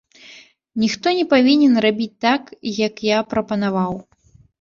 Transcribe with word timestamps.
Ніхто 0.83 1.11
не 1.19 1.25
павінен 1.33 1.75
рабіць 1.85 2.15
так, 2.25 2.43
як 2.87 3.05
я 3.09 3.19
прапанаваў. 3.35 3.93